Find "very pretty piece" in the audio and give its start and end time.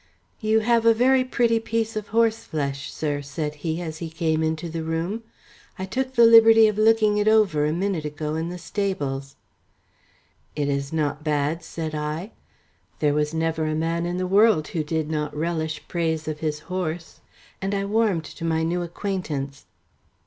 0.95-1.95